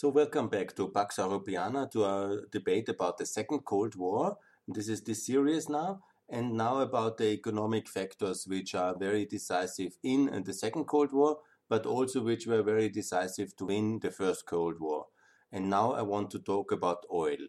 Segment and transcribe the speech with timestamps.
[0.00, 4.38] So welcome back to Pax Europiana to our debate about the Second Cold War.
[4.66, 9.98] This is the series now, and now about the economic factors which are very decisive
[10.02, 14.46] in the Second Cold War, but also which were very decisive to win the First
[14.46, 15.04] Cold War.
[15.52, 17.48] And now I want to talk about oil.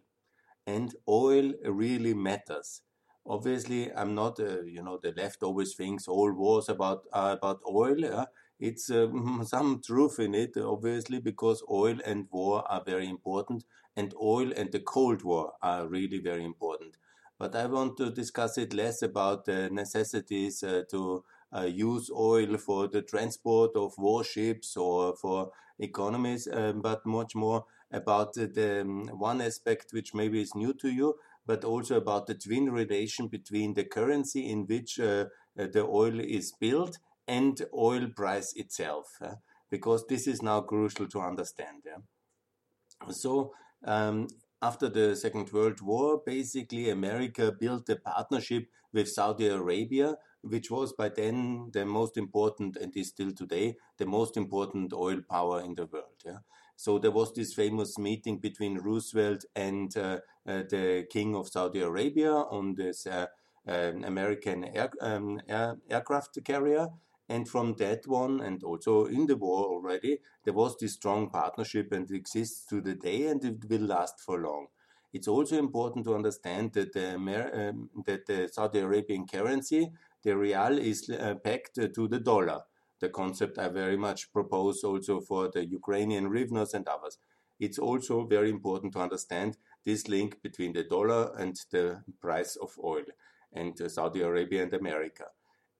[0.67, 2.81] And oil really matters.
[3.25, 8.03] Obviously, I'm not, uh, you know, the left always thinks all wars about about oil.
[8.03, 8.25] Uh,
[8.61, 13.65] it's um, some truth in it, obviously, because oil and war are very important,
[13.97, 16.95] and oil and the Cold War are really very important.
[17.39, 22.57] But I want to discuss it less about the necessities uh, to uh, use oil
[22.57, 29.07] for the transport of warships or for economies, um, but much more about the um,
[29.07, 31.15] one aspect which maybe is new to you,
[31.47, 35.25] but also about the twin relation between the currency in which uh,
[35.59, 36.99] uh the oil is built
[37.37, 39.35] and oil price itself, uh,
[39.69, 41.77] because this is now crucial to understand.
[41.85, 43.11] Yeah?
[43.23, 43.53] So,
[43.85, 44.27] um,
[44.61, 50.93] after the Second World War, basically America built a partnership with Saudi Arabia, which was
[50.93, 55.73] by then the most important, and is still today, the most important oil power in
[55.75, 56.19] the world.
[56.25, 56.41] Yeah?
[56.75, 61.81] So there was this famous meeting between Roosevelt and uh, uh, the King of Saudi
[61.81, 63.27] Arabia on this uh,
[63.67, 66.87] um, American air, um, air, aircraft carrier.
[67.31, 71.93] And from that one, and also in the war already, there was this strong partnership
[71.93, 74.67] and exists to the day and it will last for long.
[75.13, 79.91] It's also important to understand that the, um, that the Saudi Arabian currency,
[80.23, 82.63] the riyal, is uh, pegged to the dollar.
[82.99, 87.17] The concept I very much propose also for the Ukrainian hryvnias and others.
[87.61, 92.77] It's also very important to understand this link between the dollar and the price of
[92.83, 93.05] oil
[93.53, 95.27] and uh, Saudi Arabia and America.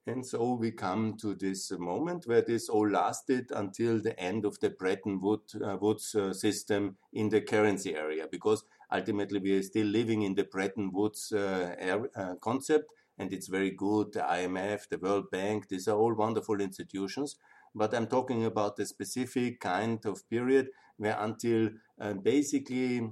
[0.08, 4.60] And so we come to this moment where this all lasted until the end of
[4.60, 9.86] the Bretton uh, Woods uh, system in the currency area, because ultimately we are still
[9.86, 14.14] living in the Bretton Woods uh, concept, and it's very good.
[14.14, 17.36] The IMF, the World Bank, these are all wonderful institutions.
[17.76, 21.70] But I'm talking about a specific kind of period where until
[22.22, 23.12] basically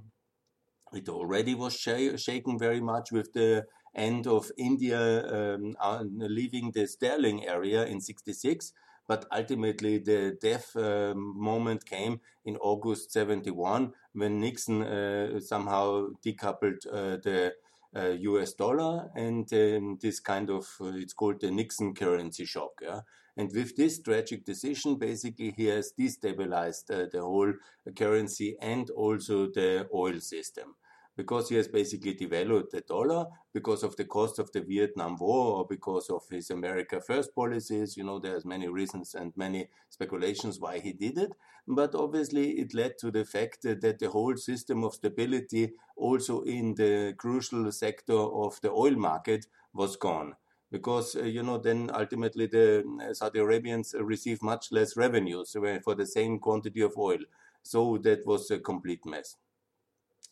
[0.94, 3.66] it already was sh- shaken very much with the
[3.99, 8.73] end of India um, uh, leaving the sterling area in 66.
[9.07, 16.85] But ultimately, the death uh, moment came in August 71 when Nixon uh, somehow decoupled
[16.87, 17.53] uh, the
[17.95, 22.73] US uh, dollar and um, this kind of, uh, it's called the Nixon currency shock.
[22.81, 23.01] Yeah?
[23.35, 27.53] And with this tragic decision, basically, he has destabilized the whole
[27.95, 30.75] currency and also the oil system
[31.19, 35.57] because he has basically devalued the dollar because of the cost of the Vietnam War
[35.57, 37.97] or because of his America First policies.
[37.97, 41.31] You know, there's many reasons and many speculations why he did it.
[41.68, 46.75] But obviously, it led to the fact that the whole system of stability, also in
[46.75, 48.13] the crucial sector
[48.46, 50.38] of the oil market, was gone.
[50.72, 55.53] Because, uh, you know, then ultimately the uh, Saudi Arabians receive much less revenues
[55.84, 57.19] for the same quantity of oil.
[57.62, 59.35] So that was a complete mess.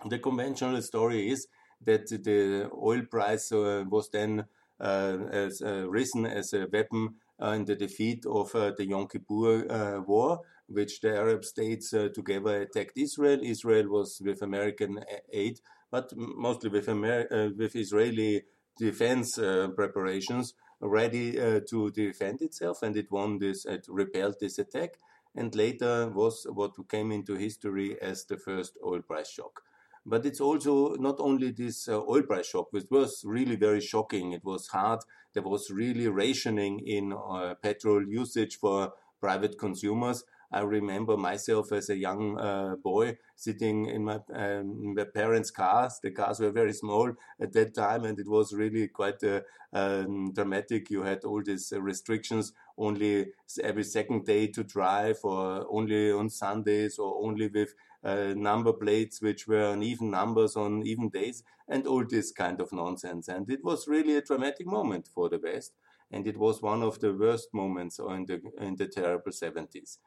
[0.05, 1.47] The conventional story is
[1.83, 4.45] that the oil price uh, was then
[4.79, 10.41] uh, as, uh, risen as a weapon in the defeat of the Yom Kippur War,
[10.67, 13.39] which the Arab states together attacked Israel.
[13.43, 15.59] Israel was with American aid,
[15.91, 18.43] but mostly with, Amer- with Israeli
[18.77, 24.59] defense uh, preparations ready uh, to defend itself, and it won this, it repelled this
[24.59, 24.91] attack,
[25.35, 29.63] and later was what came into history as the first oil price shock.
[30.07, 34.31] But it's also not only this uh, oil price shock, which was really very shocking.
[34.31, 35.01] It was hard.
[35.33, 40.23] There was really rationing in uh, petrol usage for private consumers.
[40.49, 45.99] I remember myself as a young uh, boy sitting in my, um, my, parents' cars.
[46.01, 49.41] The cars were very small at that time, and it was really quite uh,
[49.73, 50.89] um, dramatic.
[50.89, 53.27] You had all these uh, restrictions only
[53.61, 57.73] every second day to drive, or only on Sundays, or only with
[58.07, 62.61] uh, number plates which were on even numbers on even days, and all this kind
[62.61, 63.27] of nonsense.
[63.27, 65.73] And it was really a dramatic moment for the West,
[66.11, 69.97] and it was one of the worst moments in the in the terrible 70s.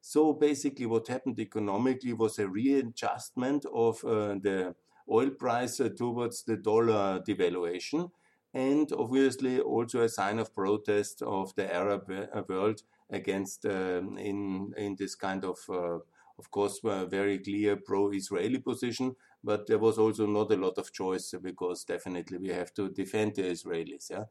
[0.00, 4.74] So basically, what happened economically was a readjustment of uh, the
[5.10, 8.10] oil price uh, towards the dollar devaluation,
[8.54, 14.72] and obviously also a sign of protest of the Arab uh, world against um, in
[14.76, 15.98] in this kind of uh,
[16.40, 19.14] of course, a very clear pro-Israeli position,
[19.44, 23.36] but there was also not a lot of choice because definitely we have to defend
[23.36, 24.24] the Israelis, yeah,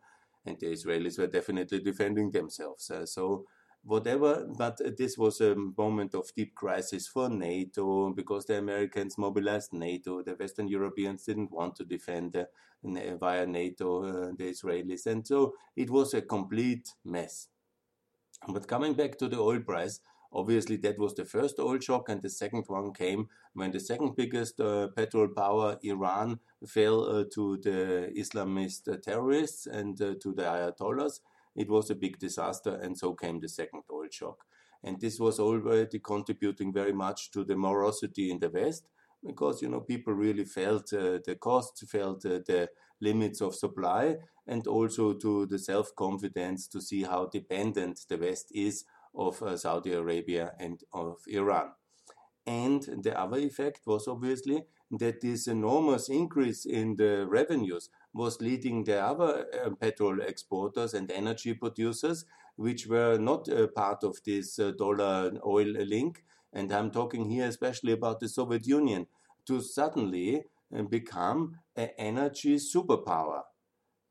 [0.45, 2.89] and the Israelis were definitely defending themselves.
[2.89, 3.45] Uh, so
[3.83, 4.47] whatever.
[4.57, 10.21] But this was a moment of deep crisis for NATO because the Americans mobilized NATO.
[10.23, 12.45] The Western Europeans didn't want to defend uh,
[12.83, 15.06] via NATO uh, the Israelis.
[15.06, 17.47] And so it was a complete mess.
[18.47, 20.00] But coming back to the oil price,
[20.31, 24.16] obviously that was the first oil shock, and the second one came when the second
[24.16, 30.34] biggest uh, petrol power, Iran, fell uh, to the Islamist uh, terrorists and uh, to
[30.34, 31.20] the Ayatollahs.
[31.56, 34.46] It was a big disaster, and so came the second oil shock.
[34.84, 38.88] And this was already contributing very much to the morosity in the West,
[39.26, 42.70] because you know people really felt uh, the costs, felt uh, the
[43.02, 44.16] limits of supply,
[44.48, 49.94] and also to the self-confidence to see how dependent the West is of uh, Saudi
[49.94, 51.71] Arabia and of Iran.
[52.45, 58.83] And the other effect was obviously that this enormous increase in the revenues was leading
[58.83, 62.25] the other uh, petrol exporters and energy producers,
[62.56, 66.23] which were not uh, part of this uh, dollar oil link.
[66.51, 69.06] And I'm talking here especially about the Soviet Union,
[69.45, 70.44] to suddenly
[70.75, 73.41] uh, become an energy superpower.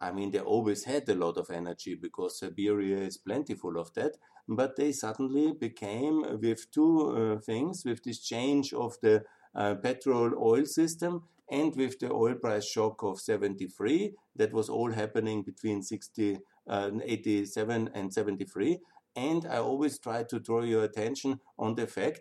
[0.00, 4.16] I mean, they always had a lot of energy because Siberia is plentiful of that,
[4.48, 9.24] but they suddenly became, with two uh, things, with this change of the
[9.54, 14.92] uh, petrol oil system and with the oil price shock of 73, that was all
[14.92, 18.78] happening between 60, uh, 87 and 73.
[19.16, 22.20] And I always try to draw your attention on the fact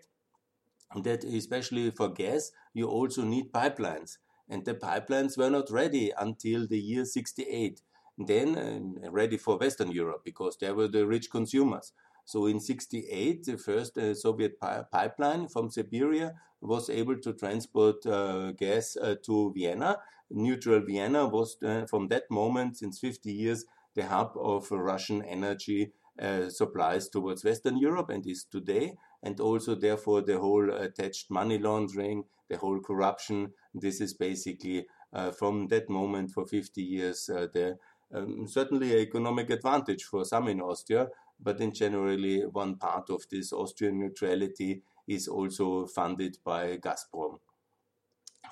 [1.04, 4.18] that, especially for gas, you also need pipelines.
[4.50, 7.82] And the pipelines were not ready until the year 68
[8.18, 8.58] then
[9.06, 11.94] uh, ready for western europe because they were the rich consumers
[12.28, 18.06] so in 68 the first uh, soviet pi pipeline from siberia was able to transport
[18.06, 19.98] uh, gas uh, to vienna
[20.30, 23.66] neutral vienna was uh, from that moment since 50 years
[23.96, 28.94] the hub of russian energy uh, supplies towards western europe and is today
[29.24, 33.54] and also therefore the whole attached money laundering the whole corruption.
[33.74, 37.78] This is basically uh, from that moment for 50 years the
[38.14, 41.10] um, certainly an economic advantage for some in Austria,
[41.40, 47.40] but in generally one part of this Austrian neutrality is also funded by Gazprom.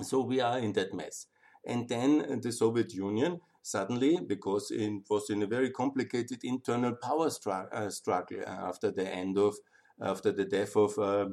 [0.01, 1.27] So we are in that mess.
[1.65, 7.29] And then the Soviet Union suddenly, because it was in a very complicated internal power
[7.29, 9.55] stru- uh, struggle after the end of,
[9.99, 11.29] after the death of uh,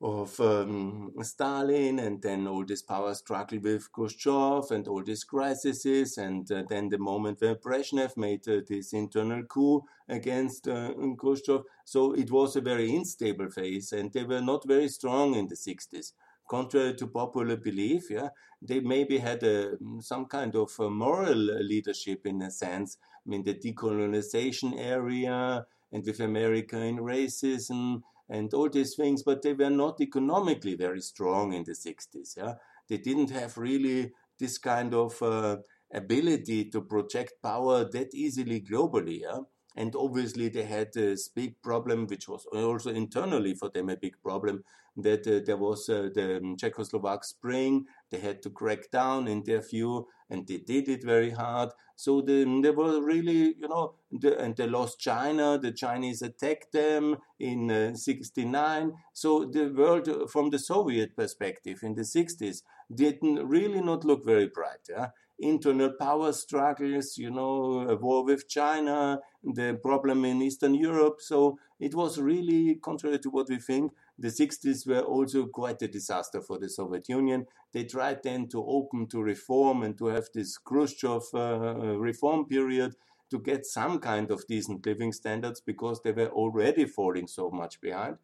[0.00, 6.18] of um, Stalin, and then all this power struggle with Khrushchev, and all these crises,
[6.18, 11.62] and uh, then the moment where Brezhnev made uh, this internal coup against uh, Khrushchev.
[11.84, 15.56] So it was a very unstable phase, and they were not very strong in the
[15.56, 16.12] 60s.
[16.48, 18.28] Contrary to popular belief, yeah,
[18.60, 22.98] they maybe had a, some kind of moral leadership in a sense.
[23.26, 29.42] I mean, the decolonization area, and with America in racism, and all these things, but
[29.42, 32.36] they were not economically very strong in the 60s.
[32.36, 32.54] Yeah?
[32.88, 35.58] They didn't have really this kind of uh,
[35.92, 39.20] ability to project power that easily globally.
[39.20, 39.40] Yeah?
[39.76, 44.14] And obviously, they had this big problem, which was also internally for them a big
[44.22, 44.64] problem,
[44.96, 47.86] that uh, there was uh, the Czechoslovak Spring.
[48.10, 51.70] They had to crack down in their view, and they did it very hard.
[51.96, 55.58] So the, they were really, you know, the, and they lost China.
[55.58, 58.92] The Chinese attacked them in uh, 69.
[59.12, 62.62] So the world, uh, from the Soviet perspective in the 60s,
[62.92, 64.84] didn't really not look very bright.
[64.88, 65.08] Yeah?
[65.38, 71.20] internal power struggles, you know, a war with China, the problem in Eastern Europe.
[71.20, 75.88] So it was really, contrary to what we think, the 60s were also quite a
[75.88, 77.46] disaster for the Soviet Union.
[77.72, 82.94] They tried then to open to reform and to have this Khrushchev uh, reform period
[83.30, 87.80] to get some kind of decent living standards because they were already falling so much
[87.80, 88.18] behind.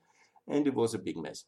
[0.47, 1.44] And it was a big mess.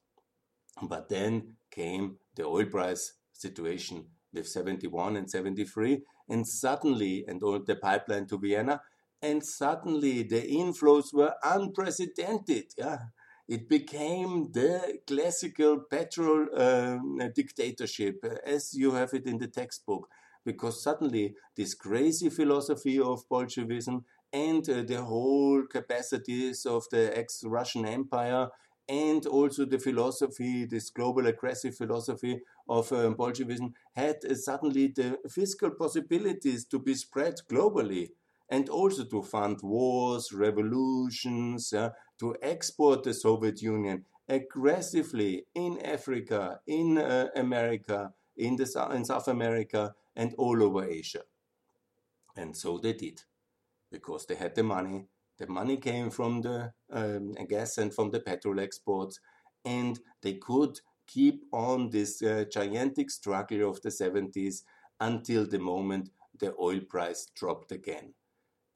[0.83, 7.61] But then came the oil price situation with 71 and 73, and suddenly, and all
[7.61, 8.81] the pipeline to Vienna,
[9.21, 12.73] and suddenly the inflows were unprecedented.
[12.77, 12.99] Yeah,
[13.53, 16.97] it became the classical petrol uh,
[17.35, 20.09] dictatorship uh, as you have it in the textbook,
[20.43, 27.85] because suddenly this crazy philosophy of Bolshevism and uh, the whole capacities of the ex-Russian
[27.85, 28.49] Empire
[28.89, 32.41] and also the philosophy, this global aggressive philosophy
[32.71, 38.13] of um, Bolshevism, had uh, suddenly the fiscal possibilities to be spread globally
[38.53, 41.91] and also to fund wars, revolutions, uh,
[42.23, 49.29] to export the Soviet Union aggressively in Africa, in uh, America, in, the, in South
[49.29, 51.23] America, and all over Asia.
[52.37, 53.21] And so they did,
[53.91, 58.21] because they had the money The money came from the um, gas and from the
[58.21, 59.19] petrol exports,
[59.65, 64.63] and they could keep on this uh, gigantic struggle of the 70s
[65.01, 68.15] until the moment the oil price dropped again.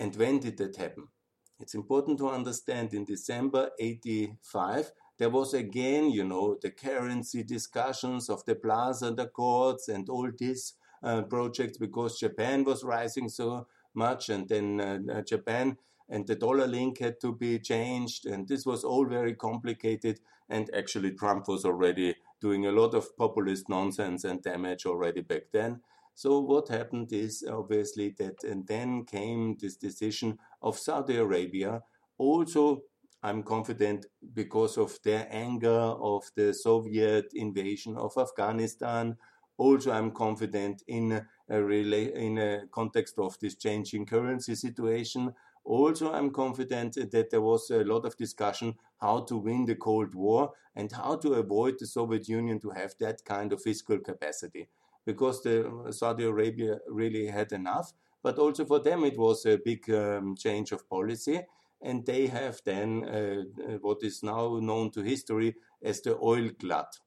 [0.00, 1.08] And when did that happen?
[1.58, 8.28] It's important to understand in December 85, there was again, you know, the currency discussions
[8.28, 14.28] of the Plaza Accords and all these uh, projects because Japan was rising so much
[14.28, 15.78] and then uh, uh, Japan
[16.10, 20.20] and the dollar link had to be changed and this was all very complicated
[20.50, 25.44] and actually Trump was already doing a lot of populist nonsense and damage already back
[25.52, 25.80] then.
[26.16, 31.82] So what happened is obviously that and then came this decision of Saudi Arabia
[32.18, 32.82] also
[33.22, 39.16] I'm confident because of their anger of the Soviet invasion of Afghanistan.
[39.58, 45.34] Also, I'm confident in a, in a context of this changing currency situation.
[45.64, 50.14] Also, I'm confident that there was a lot of discussion how to win the Cold
[50.14, 54.68] War and how to avoid the Soviet Union to have that kind of fiscal capacity.
[55.06, 59.88] Because the Saudi Arabia really had enough, but also for them it was a big
[59.90, 61.40] um, change of policy
[61.82, 66.50] and they have then uh, uh, what is now known to history as the oil
[66.58, 66.98] glut.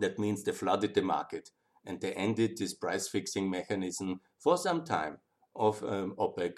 [0.00, 1.50] That means they flooded the market
[1.84, 5.18] and they ended this price fixing mechanism for some time
[5.54, 6.56] of um, OPEC.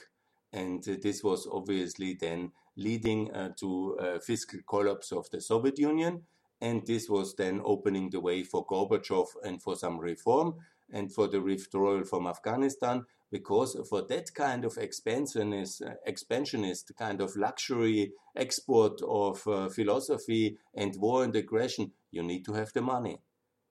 [0.53, 6.23] And uh, this was obviously then leading uh, to fiscal collapse of the Soviet Union.
[6.61, 10.55] And this was then opening the way for Gorbachev and for some reform
[10.93, 17.35] and for the withdrawal from Afghanistan because for that kind of expansionist, expansionist kind of
[17.37, 23.19] luxury export of uh, philosophy and war and aggression, you need to have the money.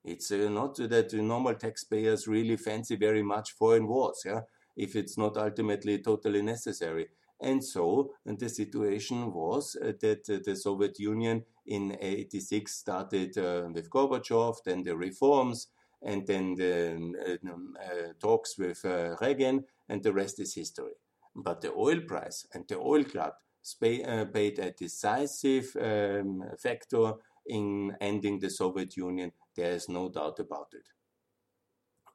[0.04, 4.42] It's uh, not that normal taxpayers really fancy very much foreign wars, yeah,
[4.76, 7.08] if it's not ultimately totally necessary.
[7.42, 13.38] And so and the situation was uh, that uh, the Soviet Union in 86 started
[13.38, 15.68] uh, with Gorbachev, then the reforms,
[16.02, 20.94] and then the um, uh, talks with uh, Reagan, and the rest is history.
[21.36, 27.14] But the oil price and the oil glut uh, played a decisive um, factor
[27.48, 29.32] in ending the Soviet Union.
[29.56, 30.88] There is no doubt about it.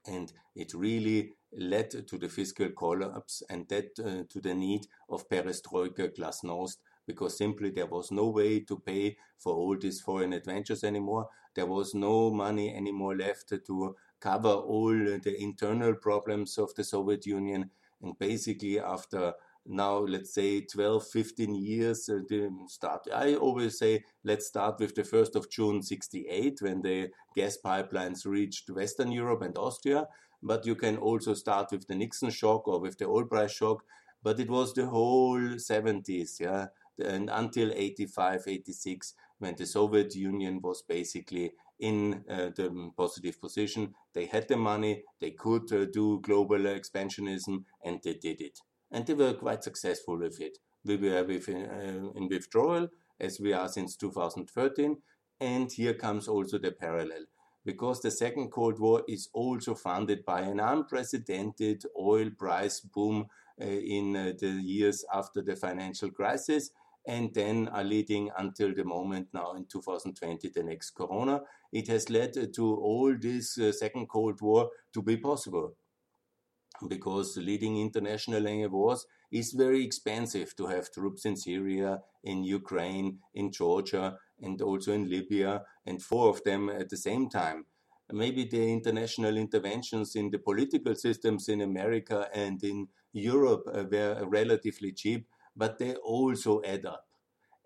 [0.06, 5.28] And it really led to the fiscal collapse and that uh, to the need of
[5.28, 6.76] perestroika, glasnost,
[7.07, 11.28] because simply there was no way to pay for all these foreign adventures anymore.
[11.54, 17.26] There was no money anymore left to cover all the internal problems of the Soviet
[17.26, 17.71] Union.
[18.02, 19.35] And basically, after
[19.66, 22.21] now, let's say 12, 15 years, uh,
[22.66, 23.07] start.
[23.14, 28.25] I always say, let's start with the 1st of June 68, when the gas pipelines
[28.26, 30.07] reached Western Europe and Austria.
[30.42, 33.85] But you can also start with the Nixon shock or with the oil price shock.
[34.23, 36.66] But it was the whole 70s, yeah,
[37.02, 43.94] and until 85, 86, when the Soviet Union was basically in uh, the positive position.
[44.12, 48.59] They had the money, they could uh, do global expansionism, and they did it.
[48.90, 50.59] And they were quite successful with it.
[50.85, 54.97] We were with, uh, in withdrawal, as we are since 2013,
[55.40, 57.25] and here comes also the parallel.
[57.64, 63.26] Because the Second Cold War is also funded by an unprecedented oil price boom
[63.60, 66.70] uh, in uh, the years after the financial crisis,
[67.06, 71.42] and then are leading until the moment now in 2020, the next Corona.
[71.72, 75.74] It has led to all this uh, Second Cold War to be possible
[76.88, 83.52] because leading international wars is very expensive to have troops in Syria, in Ukraine, in
[83.52, 87.66] Georgia, and also in Libya, and four of them at the same time.
[88.12, 94.25] Maybe the international interventions in the political systems in America and in Europe uh, were
[94.26, 97.06] relatively cheap, but they also add up.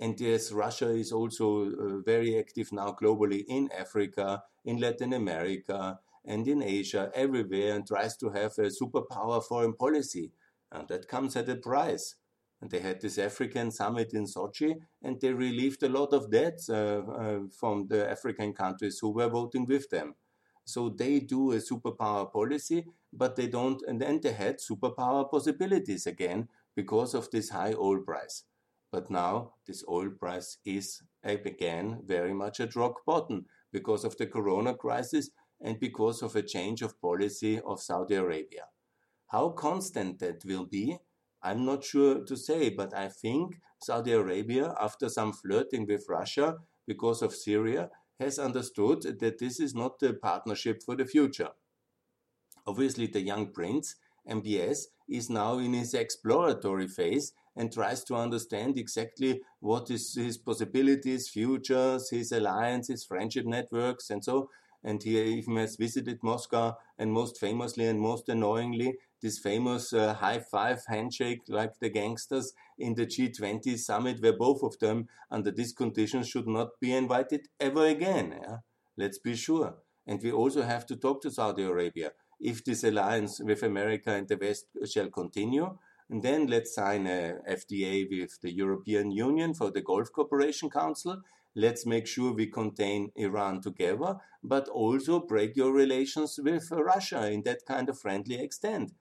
[0.01, 5.99] And yes, Russia is also uh, very active now globally in Africa, in Latin America,
[6.25, 10.33] and in Asia, everywhere, and tries to have a superpower foreign policy.
[10.75, 12.17] And that comes at a price.
[12.61, 16.69] And they had this African summit in Sochi, and they relieved a lot of debts
[16.69, 20.15] uh, uh, from the African countries who were voting with them.
[20.65, 26.07] So they do a superpower policy, but they don't, and then they had superpower possibilities
[26.07, 28.45] again because of this high oil price.
[28.91, 34.27] But now this oil price is again very much at rock bottom because of the
[34.27, 38.67] corona crisis and because of a change of policy of Saudi Arabia.
[39.35, 40.97] How constant that will be,
[41.43, 46.59] I'm not sure to say, but I think Saudi Arabia, after some flirting with Russia
[46.87, 51.49] because of Syria, has understood that this is not a partnership for the future.
[52.65, 53.97] Obviously, the young prince,
[54.31, 60.39] MBS, is now in his exploratory phase and tries to understand exactly what is his
[60.39, 64.49] possibilities, futures, his alliances, friendship networks, and so.
[64.87, 70.13] And he even has visited Moscow, and most famously and most annoyingly, this famous uh,
[70.13, 75.51] high five handshake like the gangsters in the G20 summit, where both of them, under
[75.51, 78.39] these conditions, should not be invited ever again.
[78.43, 78.59] Yeah?
[78.99, 79.77] Let's be sure.
[80.07, 82.13] And we also have to talk to Saudi Arabia.
[82.39, 85.79] If this alliance with America and the West shall continue,
[86.11, 91.23] and then let's sign a FTA with the European Union for the Gulf Cooperation Council.
[91.57, 97.43] Let's make sure we contain Iran together, but also break your relations with Russia in
[97.45, 98.93] that kind of friendly extent.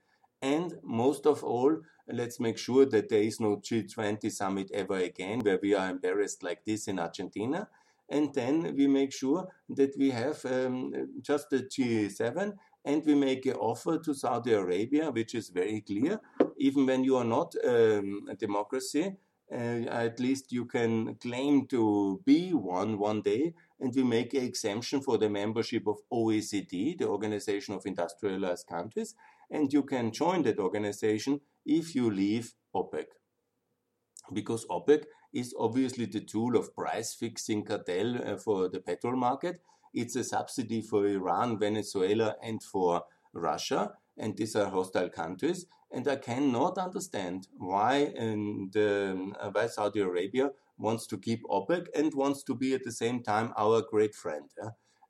[0.43, 1.77] And most of all,
[2.11, 6.43] let's make sure that there is no G20 summit ever again where we are embarrassed
[6.43, 7.69] like this in Argentina.
[8.09, 13.45] And then we make sure that we have um, just the G7 and we make
[13.45, 16.19] an offer to Saudi Arabia, which is very clear.
[16.57, 19.15] Even when you are not um, a democracy,
[19.49, 24.43] uh, at least you can claim to be one one day, and we make an
[24.43, 29.15] exemption for the membership of OECD, the Organization of Industrialized Countries,
[29.53, 33.05] and you can join that organization if you leave OPEC.
[34.33, 39.61] Because OPEC is obviously the tool of price fixing cartel uh, for the petrol market.
[39.93, 45.67] It's a subsidy for Iran, Venezuela, and for Russia, and these are hostile countries.
[45.91, 52.11] And I cannot understand why and um, why Saudi Arabia wants to keep OPEC and
[52.15, 54.49] wants to be at the same time our great friend.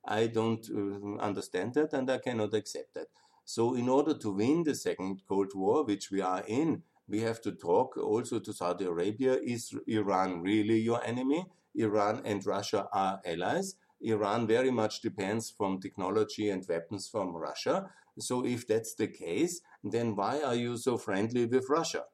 [0.06, 3.06] I don't uh, understand that, and I cannot accept that.
[3.44, 7.40] So, in order to win the second Cold War, which we are in, we have
[7.42, 9.34] to talk also to Saudi Arabia.
[9.34, 11.46] Is Iran really your enemy?
[11.74, 13.76] Iran and Russia are allies.
[14.00, 17.90] Iran very much depends from technology and weapons from Russia.
[18.18, 22.04] So if that's the case, then why are you so friendly with Russia?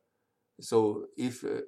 [0.60, 1.60] So if uh,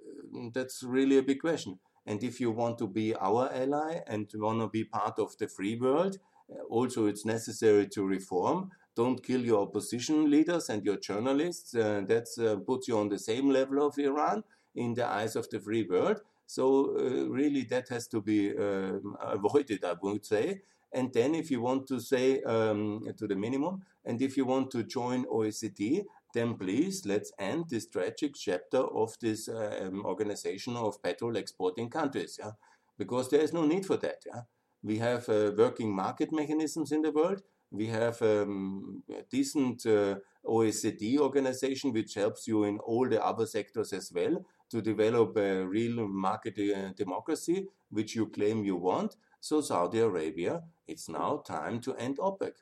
[0.52, 1.78] that's really a big question.
[2.06, 5.48] And if you want to be our ally and want to be part of the
[5.48, 6.18] free world,
[6.50, 11.74] uh, also it's necessary to reform don't kill your opposition leaders and your journalists.
[11.74, 15.48] Uh, that uh, puts you on the same level of Iran in the eyes of
[15.50, 16.20] the free world.
[16.46, 20.62] So uh, really, that has to be um, avoided, I would say.
[20.92, 24.70] And then, if you want to say um, to the minimum, and if you want
[24.72, 30.76] to join OECD, then please let's end this tragic chapter of this uh, um, organization
[30.76, 32.38] of petrol exporting countries.
[32.38, 32.52] Yeah?
[32.98, 34.22] Because there is no need for that.
[34.26, 34.42] Yeah?
[34.82, 37.42] We have uh, working market mechanisms in the world.
[37.72, 43.46] We have um, a decent uh, OECD organization which helps you in all the other
[43.46, 49.16] sectors as well to develop a real market uh, democracy, which you claim you want.
[49.40, 52.52] So, Saudi Arabia, it's now time to end OPEC.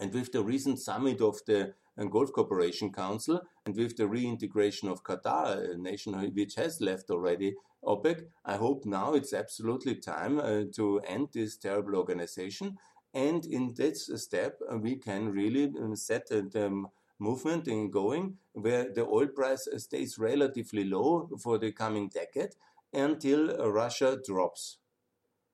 [0.00, 4.88] And with the recent summit of the uh, Gulf Cooperation Council and with the reintegration
[4.88, 7.54] of Qatar, a nation which has left already
[7.84, 12.76] OPEC, I hope now it's absolutely time uh, to end this terrible organization
[13.14, 16.84] and in this step, uh, we can really uh, set the
[17.20, 22.56] movement in going where the oil price stays relatively low for the coming decade
[22.92, 24.78] until uh, Russia drops.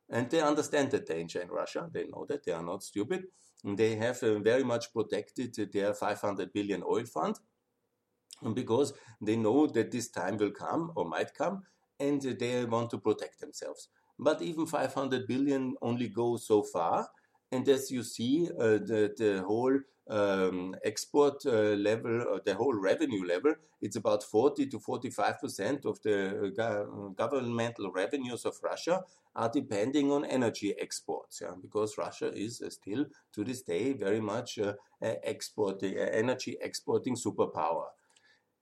[0.09, 1.88] And they understand the danger in Russia.
[1.92, 3.25] They know that they are not stupid.
[3.62, 7.37] They have uh, very much protected their 500 billion oil fund
[8.55, 11.62] because they know that this time will come or might come
[11.99, 13.88] and they want to protect themselves.
[14.18, 17.09] But even 500 billion only goes so far
[17.52, 19.76] and as you see, uh, the, the whole
[20.08, 26.00] um, export uh, level, uh, the whole revenue level, it's about 40 to 45% of
[26.02, 29.02] the go governmental revenues of Russia
[29.34, 34.58] are depending on energy exports, yeah, because Russia is still to this day very much
[34.58, 37.86] uh, exporting, energy exporting superpower.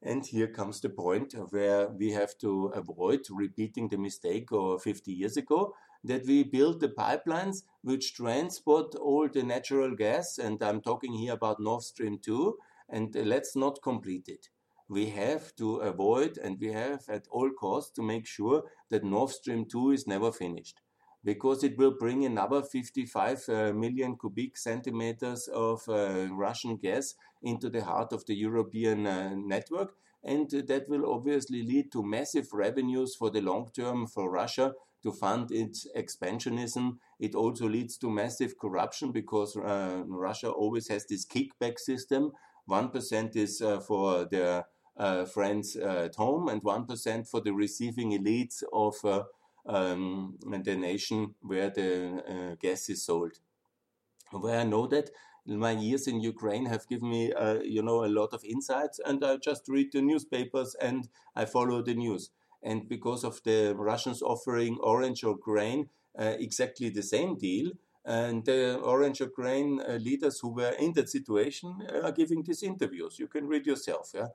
[0.03, 5.13] And here comes the point where we have to avoid repeating the mistake of 50
[5.13, 5.75] years ago
[6.05, 11.33] that we build the pipelines which transport all the natural gas, and I'm talking here
[11.33, 12.59] about Nord Stream 2,
[12.91, 14.51] and let's not complete it.
[14.91, 19.31] We have to avoid and we have at all costs to make sure that Nord
[19.31, 20.83] Stream 2 is never finished
[21.25, 27.69] because it will bring another 55 uh, million cubic centimeters of uh, Russian gas into
[27.71, 29.95] the heart of the European uh, network.
[30.23, 34.73] And that will obviously lead to massive revenues for the long term for Russia
[35.03, 36.99] to fund its expansionism.
[37.19, 42.33] It also leads to massive corruption because uh, Russia always has this kickback system.
[42.69, 48.63] 1% is uh, for their uh, friends at home and 1% for the receiving elites
[48.73, 49.23] of uh,
[49.67, 53.39] um, the nation where the uh, gas is sold.
[54.31, 55.11] Where I know that
[55.47, 59.25] my years in Ukraine have given me, uh, you know, a lot of insights, and
[59.25, 62.31] I just read the newspapers and I follow the news.
[62.63, 67.73] And because of the Russians offering orange or grain, uh, exactly the same deal,
[68.05, 72.43] and the orange or grain uh, leaders who were in that situation uh, are giving
[72.43, 73.19] these interviews.
[73.19, 74.29] You can read yourself, yeah,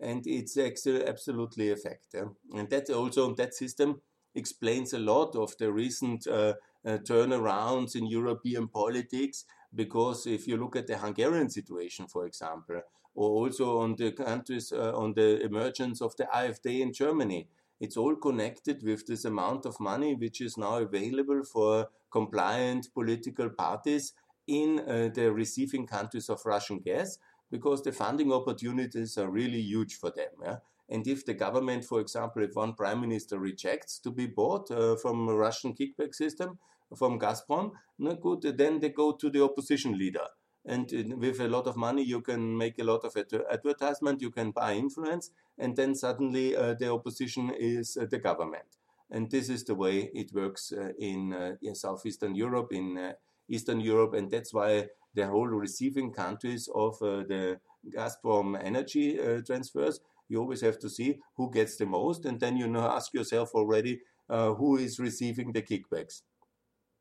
[0.00, 2.08] and it's ex- absolutely a fact.
[2.12, 2.30] Yeah?
[2.54, 4.02] And that also that system
[4.34, 10.56] explains a lot of the recent uh, uh, turnarounds in European politics because if you
[10.56, 12.80] look at the Hungarian situation, for example,
[13.14, 17.48] or also on the countries, uh, on the emergence of the AfD in Germany,
[17.80, 23.48] it's all connected with this amount of money which is now available for compliant political
[23.48, 24.12] parties
[24.46, 27.18] in uh, the receiving countries of Russian gas
[27.50, 30.28] because the funding opportunities are really huge for them.
[30.42, 30.56] Yeah?
[30.88, 34.96] And if the government, for example, if one prime minister rejects to be bought uh,
[34.96, 36.58] from a Russian kickback system,
[36.96, 40.26] from Gazprom, no good, then they go to the opposition leader.
[40.66, 44.50] And with a lot of money, you can make a lot of advertisement, you can
[44.50, 48.76] buy influence, and then suddenly uh, the opposition is uh, the government.
[49.10, 53.12] And this is the way it works uh, in, uh, in, southeastern Europe, in uh,
[53.48, 57.58] Eastern Europe, and that's why the whole receiving countries of uh, the
[57.96, 62.68] Gazprom energy transfers, you always have to see who gets the most, and then you
[62.68, 66.22] know ask yourself already who is receiving the kickbacks.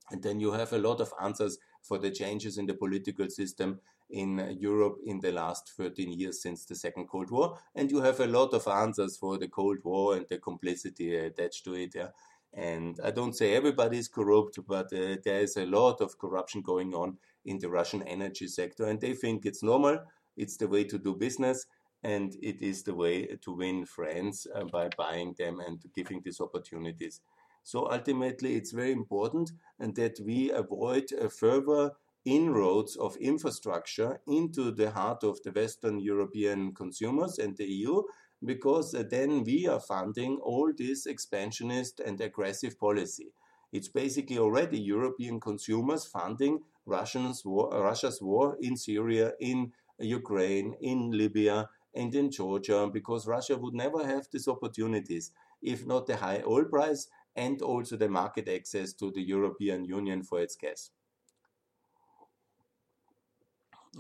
[0.09, 3.79] And then you have a lot of answers for the changes in the political system
[4.09, 7.59] in Europe in the last 13 years since the Second Cold War.
[7.75, 11.63] And you have a lot of answers for the Cold War and the complicity attached
[11.65, 11.93] to it.
[11.95, 12.09] Yeah?
[12.53, 16.61] And I don't say everybody is corrupt, but uh, there is a lot of corruption
[16.61, 18.85] going on in the Russian energy sector.
[18.85, 19.99] And they think it's normal,
[20.35, 21.67] it's the way to do business,
[22.03, 26.41] and it is the way to win friends uh, by buying them and giving these
[26.41, 27.21] opportunities.
[27.69, 31.91] So ultimately, it's very important and that we avoid uh, further
[32.25, 38.01] inroads of infrastructure into the heart of the Western European consumers and the EU,
[38.43, 43.33] because uh, then we are funding all this expansionist and aggressive policy.
[43.71, 50.73] It's basically already European consumers funding Russians war, uh, Russia's war in Syria, in Ukraine,
[50.81, 56.15] in Libya, and in Georgia, because Russia would never have these opportunities if not the
[56.17, 60.91] high oil price and also the market access to the European Union for its gas.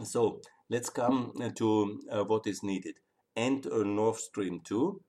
[0.03, 2.95] So let's come to uh, what is needed.
[3.35, 5.01] And uh, Nord Stream 2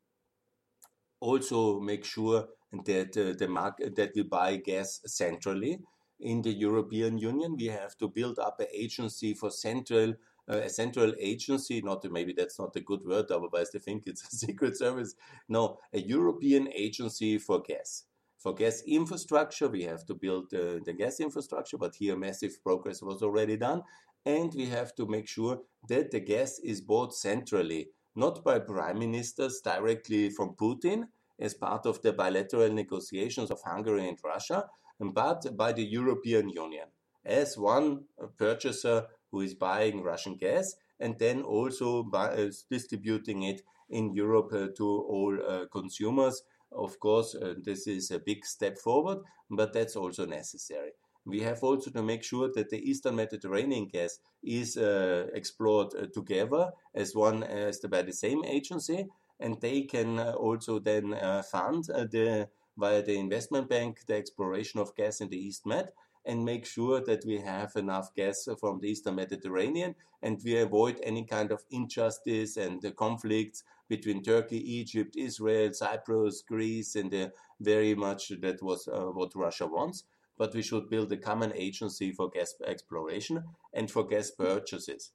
[1.21, 2.49] also make sure
[2.85, 5.81] that uh, the market that we buy gas centrally
[6.21, 7.57] in the European Union.
[7.59, 10.15] We have to build up an agency for central
[10.51, 14.25] uh, a central agency, not maybe that's not a good word, otherwise they think it's
[14.25, 15.15] a secret service.
[15.49, 18.05] No, a European agency for gas.
[18.41, 23.03] For gas infrastructure, we have to build uh, the gas infrastructure, but here massive progress
[23.03, 23.83] was already done.
[24.25, 28.99] And we have to make sure that the gas is bought centrally, not by prime
[28.99, 31.05] ministers directly from Putin
[31.39, 34.67] as part of the bilateral negotiations of Hungary and Russia,
[34.99, 36.89] but by the European Union
[37.25, 38.05] as one
[38.39, 44.51] purchaser who is buying Russian gas and then also by, uh, distributing it in Europe
[44.53, 49.19] uh, to all uh, consumers of course, uh, this is a big step forward,
[49.51, 50.93] but that's also necessary.
[51.25, 56.07] We have also to make sure that the Eastern Mediterranean gas is uh, explored uh,
[56.15, 59.07] together as one as the, by the same agency,
[59.39, 64.81] and they can uh, also then uh, fund the via the investment bank the exploration
[64.81, 65.91] of gas in the East Med
[66.25, 71.01] and make sure that we have enough gas from the Eastern Mediterranean and we avoid
[71.03, 77.29] any kind of injustice and conflicts between Turkey, Egypt, Israel, Cyprus, Greece, and uh,
[77.61, 80.05] very much that was uh, what Russia wants.
[80.39, 83.43] But we should build a common agency for gas exploration
[83.75, 85.11] and for gas purchases.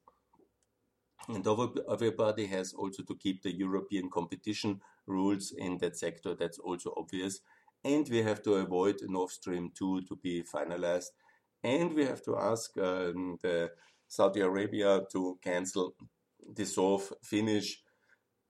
[1.29, 1.47] And
[1.89, 6.35] everybody has also to keep the European competition rules in that sector.
[6.35, 7.39] That's also obvious.
[7.83, 11.11] And we have to avoid Nord Stream 2 to be finalized.
[11.63, 13.39] And we have to ask um,
[14.07, 15.95] Saudi Arabia to cancel,
[16.53, 17.81] dissolve, finish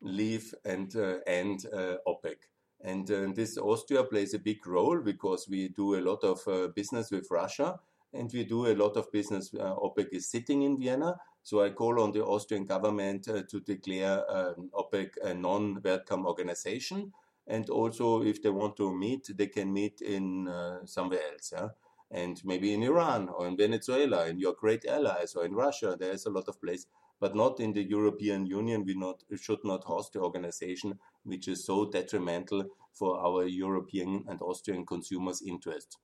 [0.01, 2.35] leave and uh, end uh, OPEC.
[2.81, 7.09] And uh, this Austria plays a big role because we do a lot of business
[7.11, 7.79] with Russia
[8.13, 9.51] and we do a lot of business.
[9.51, 11.15] OPEC is sitting in Vienna.
[11.43, 17.11] So I call on the Austrian government uh, to declare um, OPEC a non-welcome organization.
[17.47, 21.53] And also, if they want to meet, they can meet in uh, somewhere else.
[21.55, 21.69] Yeah?
[22.09, 25.95] And maybe in Iran or in Venezuela, in your great allies, or in Russia.
[25.99, 26.87] There's a lot of places
[27.19, 28.85] but not in the European Union.
[28.85, 34.41] We not should not host the organization which is so detrimental for our European and
[34.41, 35.97] Austrian consumers' interests.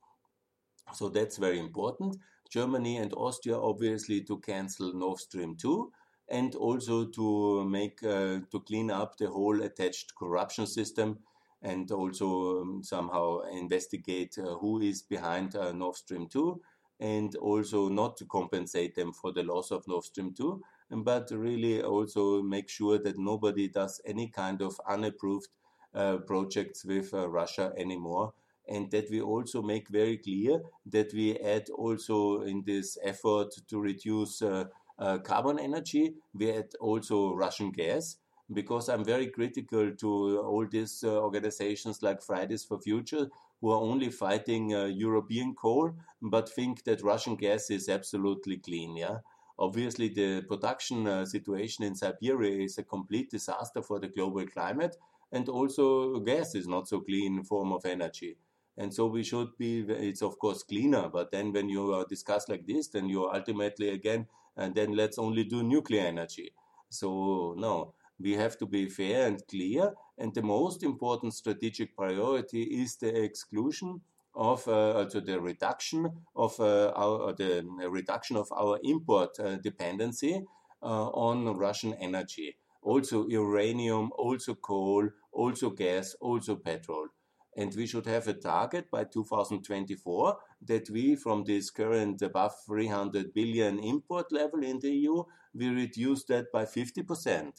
[0.93, 2.17] So that's very important
[2.51, 5.91] Germany and Austria obviously to cancel Nord Stream 2
[6.29, 11.19] and also to make uh, to clean up the whole attached corruption system
[11.61, 16.61] and also um, somehow investigate uh, who is behind uh, Nord Stream 2
[16.99, 21.81] and also not to compensate them for the loss of Nord Stream 2 but really
[21.81, 25.47] also make sure that nobody does any kind of unapproved
[25.93, 28.33] uh, projects with uh, Russia anymore
[28.67, 33.79] and that we also make very clear that we add also in this effort to
[33.81, 34.65] reduce uh,
[34.99, 38.17] uh, carbon energy, we add also Russian gas
[38.53, 43.27] because I'm very critical to all these uh, organizations like Fridays for Future
[43.59, 48.95] who are only fighting uh, European coal but think that Russian gas is absolutely clean.
[48.97, 49.17] Yeah,
[49.61, 54.97] obviously the production uh, situation in Siberia is a complete disaster for the global climate,
[55.31, 58.37] and also gas is not so clean form of energy.
[58.77, 59.81] And so we should be.
[59.81, 63.89] It's of course cleaner, but then when you uh, discuss like this, then you ultimately
[63.89, 66.51] again, and then let's only do nuclear energy.
[66.89, 69.93] So no, we have to be fair and clear.
[70.17, 74.01] And the most important strategic priority is the exclusion
[74.33, 80.43] of uh, also the reduction of uh, our the reduction of our import uh, dependency
[80.81, 82.57] uh, on Russian energy.
[82.81, 87.07] Also uranium, also coal, also gas, also petrol.
[87.55, 93.33] And we should have a target by 2024 that we, from this current above 300
[93.33, 97.51] billion import level in the EU, we reduce that by 50%.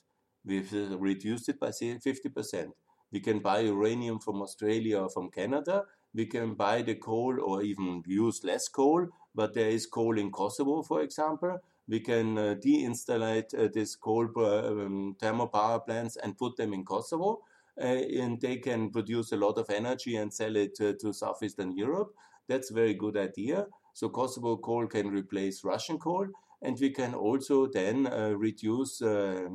[0.44, 2.70] We've uh, reduced it by 50%.
[3.12, 5.84] We can buy uranium from Australia or from Canada.
[6.14, 10.30] We can buy the coal or even use less coal, but there is coal in
[10.30, 11.58] Kosovo, for example.
[11.88, 16.72] We can uh, deinstallate uh, these coal uh, um, thermal power plants and put them
[16.72, 17.40] in Kosovo
[17.80, 21.72] uh, and they can produce a lot of energy and sell it uh, to southeastern
[21.76, 22.14] Europe.
[22.48, 23.66] That's a very good idea.
[23.94, 26.26] So Kosovo coal can replace Russian coal,
[26.60, 29.02] and we can also then uh, reduce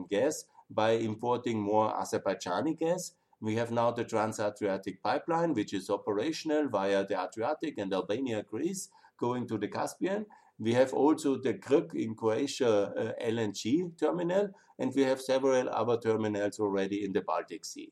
[0.09, 3.13] gas by importing more Azerbaijani gas.
[3.39, 8.89] We have now the Trans-Adriatic pipeline, which is operational via the Adriatic and Albania, Greece,
[9.19, 10.25] going to the Caspian.
[10.59, 15.97] We have also the Krk in Croatia uh, LNG terminal, and we have several other
[15.97, 17.91] terminals already in the Baltic Sea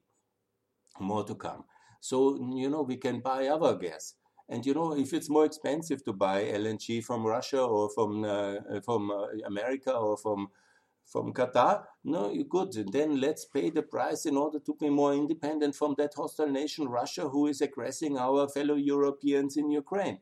[1.00, 1.64] more to come.
[2.00, 4.16] So, you know, we can buy other gas.
[4.48, 8.80] And, you know, if it's more expensive to buy LNG from Russia or from, uh,
[8.84, 10.50] from uh, America or from,
[11.06, 12.74] from Qatar, no, you good.
[12.92, 16.88] Then let's pay the price in order to be more independent from that hostile nation,
[16.88, 20.20] Russia, who is aggressing our fellow Europeans in Ukraine.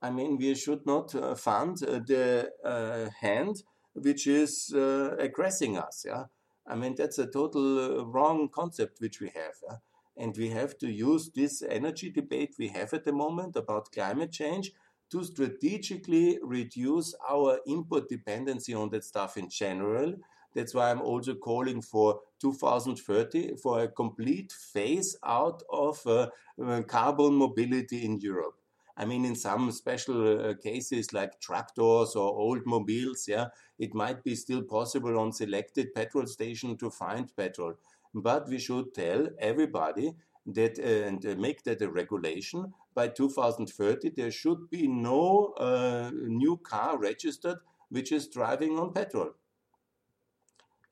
[0.00, 3.62] I mean, we should not uh, fund uh, the uh, hand
[3.94, 6.04] which is uh, aggressing us.
[6.06, 6.24] Yeah,
[6.66, 9.56] I mean that's a total wrong concept which we have.
[9.68, 9.76] Yeah?
[10.16, 14.32] And we have to use this energy debate we have at the moment about climate
[14.32, 14.72] change
[15.12, 20.14] to strategically reduce our import dependency on that stuff in general.
[20.54, 26.28] That's why I'm also calling for 2030 for a complete phase out of uh,
[26.62, 28.54] uh, carbon mobility in Europe.
[28.96, 33.48] I mean, in some special uh, cases like tractors or old mobiles, yeah,
[33.78, 37.74] it might be still possible on selected petrol station to find petrol
[38.14, 40.12] but we should tell everybody
[40.46, 46.10] that uh, and uh, make that a regulation by 2030 there should be no uh,
[46.12, 47.58] new car registered
[47.90, 49.30] which is driving on petrol.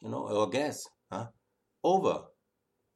[0.00, 1.26] You know or gas huh?
[1.82, 2.24] over.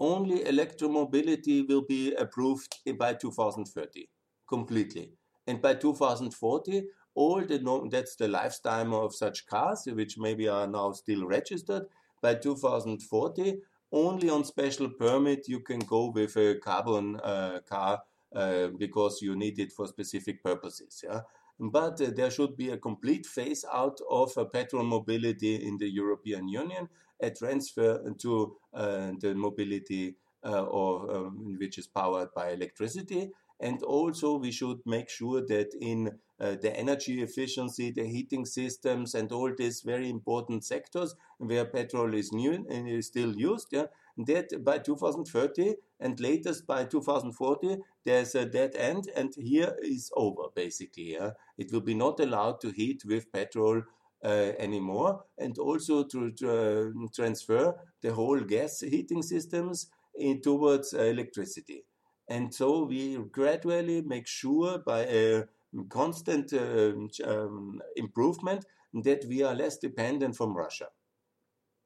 [0.01, 4.09] Only electromobility will be approved by 2030
[4.49, 5.13] completely.
[5.47, 10.93] And by 2040 all the that's the lifetime of such cars which maybe are now
[10.93, 11.85] still registered
[12.21, 13.59] by 2040
[13.95, 18.03] only on special permit you can go with a carbon uh, car
[18.35, 21.03] uh, because you need it for specific purposes.
[21.05, 21.21] Yeah?
[21.59, 25.89] But uh, there should be a complete phase out of uh, petrol mobility in the
[25.89, 26.89] European Union,
[27.21, 33.31] a transfer to uh, the mobility uh, or um, which is powered by electricity.
[33.65, 39.15] And also, we should make sure that in uh, the energy efficiency, the heating systems,
[39.15, 43.87] and all these very important sectors where petrol is new and is still used, yeah,
[44.19, 50.49] that by 2030 and latest by 2040 there's a dead end, and here is over
[50.55, 51.15] basically.
[51.15, 53.83] Yeah, it will be not allowed to heat with petrol
[54.25, 60.93] uh, anymore, and also to, to uh, transfer the whole gas heating systems in, towards
[60.93, 61.85] uh, electricity.
[62.29, 65.45] And so we gradually make sure by a
[65.89, 66.93] constant uh,
[67.27, 68.65] um, improvement
[69.03, 70.89] that we are less dependent from Russia.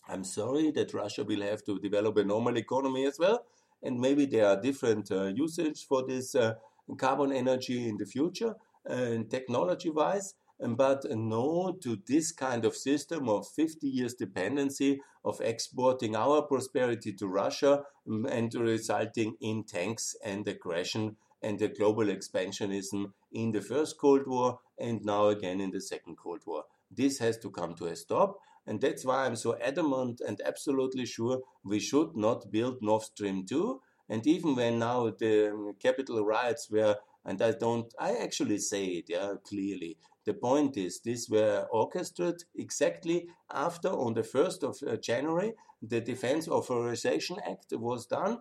[0.09, 3.45] I'm sorry that Russia will have to develop a normal economy as well,
[3.83, 6.55] and maybe there are different uh, usage for this uh,
[6.97, 8.55] carbon energy in the future,
[8.89, 10.35] uh, technology-wise.
[10.61, 17.13] But no to this kind of system of 50 years dependency of exporting our prosperity
[17.15, 23.61] to Russia mm, and resulting in tanks and aggression and the global expansionism in the
[23.61, 26.65] first Cold War and now again in the second Cold War.
[26.91, 28.39] This has to come to a stop.
[28.67, 33.47] And that's why I'm so adamant and absolutely sure we should not build Nord Stream
[33.47, 33.81] 2.
[34.11, 39.07] And even when now the Capitol riots were, and I don't, I actually say it,
[39.09, 39.97] yeah, clearly.
[40.29, 46.03] The point is, these were orchestrated exactly after, on the 1st of uh, January, the
[46.03, 48.41] Defense Authorization Act was done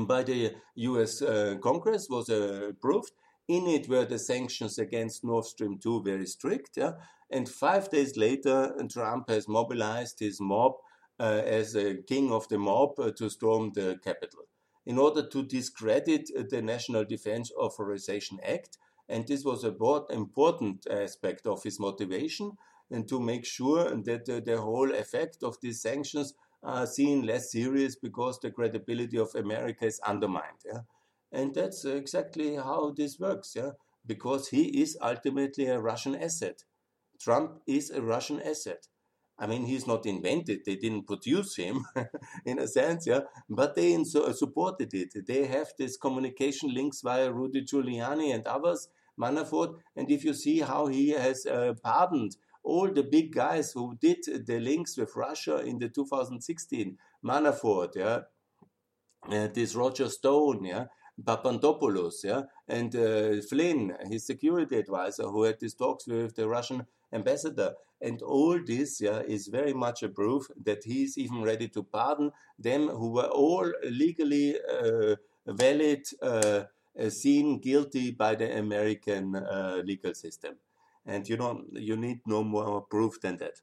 [0.00, 3.12] by the US uh, Congress, was uh, approved.
[3.48, 6.76] In it were the sanctions against Nord Stream 2 very strict.
[6.76, 6.92] Yeah?
[7.30, 10.72] And five days later, Trump has mobilized his mob
[11.18, 14.44] uh, as a king of the mob uh, to storm the Capitol
[14.84, 18.76] in order to discredit the National Defense Authorization Act.
[19.08, 19.76] And this was an
[20.10, 22.52] important aspect of his motivation
[22.90, 27.50] and to make sure that uh, the whole effect of these sanctions are seen less
[27.50, 30.60] serious because the credibility of America is undermined.
[30.64, 30.80] Yeah?
[31.32, 33.70] And that's exactly how this works, yeah?
[34.06, 36.64] because he is ultimately a Russian asset.
[37.20, 38.88] Trump is a Russian asset.
[39.42, 40.60] I mean, he's not invented.
[40.64, 41.84] They didn't produce him,
[42.46, 43.22] in a sense, yeah.
[43.50, 45.26] But they supported it.
[45.26, 48.88] They have these communication links via Rudy Giuliani and others,
[49.20, 49.80] Manafort.
[49.96, 54.18] And if you see how he has uh, pardoned all the big guys who did
[54.46, 58.20] the links with Russia in the 2016, Manafort, yeah,
[59.28, 60.84] uh, this Roger Stone, yeah,
[61.26, 66.86] Papadopoulos, yeah, and uh, Flynn, his security advisor, who had these talks with the Russian
[67.12, 67.74] ambassador.
[68.02, 71.84] And all this yeah, is very much a proof that he is even ready to
[71.84, 75.14] pardon them who were all legally uh,
[75.46, 76.64] valid, uh,
[76.98, 80.56] uh seen guilty by the American uh, legal system.
[81.06, 83.60] And you know, you need no more proof than that.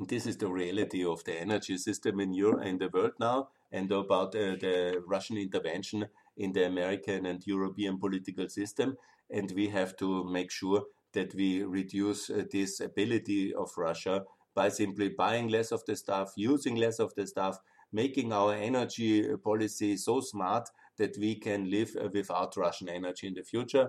[0.00, 3.92] This is the reality of the energy system in Europe in the world now, and
[3.92, 8.96] about uh, the Russian intervention in the American and European political system.
[9.30, 14.22] And we have to make sure that we reduce uh, this ability of Russia
[14.54, 17.58] by simply buying less of the stuff, using less of the stuff,
[17.92, 23.34] making our energy policy so smart that we can live uh, without Russian energy in
[23.34, 23.88] the future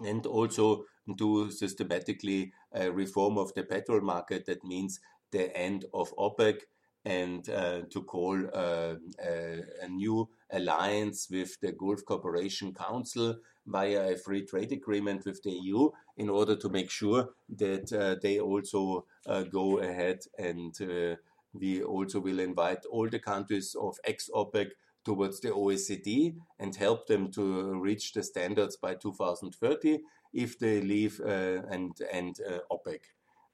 [0.00, 0.84] and also
[1.16, 4.46] do systematically a reform of the petrol market.
[4.46, 5.00] That means
[5.32, 6.60] the end of OPEC
[7.04, 8.94] and uh, to call uh,
[9.24, 13.36] a, a, new alliance with the Gulf Cooperation Council
[13.68, 18.16] via a free trade agreement with the EU in order to make sure that uh,
[18.22, 21.14] they also uh, go ahead and uh,
[21.52, 24.70] we also will invite all the countries of ex OPEC
[25.04, 30.00] towards the OECD and help them to reach the standards by 2030
[30.32, 33.00] if they leave uh, and and uh, OPEC.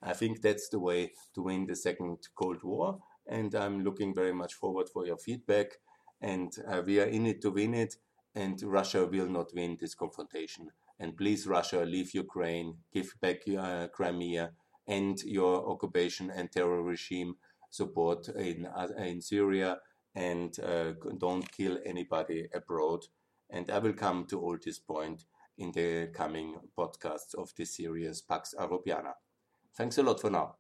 [0.03, 4.35] I think that's the way to win the second Cold War, and I'm looking very
[4.35, 5.79] much forward for your feedback.
[6.21, 7.97] And uh, we are in it to win it,
[8.35, 10.71] and Russia will not win this confrontation.
[10.99, 14.53] And please, Russia, leave Ukraine, give back uh, Crimea,
[14.87, 17.37] end your occupation and terror regime
[17.71, 19.79] support in uh, in Syria,
[20.15, 23.01] and uh, don't kill anybody abroad.
[23.51, 25.25] And I will come to all this point
[25.59, 29.15] in the coming podcasts of this series Pax Europiana.
[29.77, 30.57] Thanks a lot for now.